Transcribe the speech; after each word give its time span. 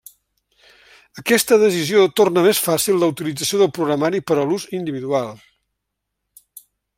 Aquesta 1.21 1.59
decisió 1.63 2.05
torna 2.19 2.43
més 2.47 2.61
fàcil 2.69 2.97
la 3.03 3.09
utilització 3.15 3.61
del 3.61 3.71
programari 3.79 4.23
per 4.31 4.39
a 4.41 4.47
l'ús 4.53 4.67
individual. 4.79 5.31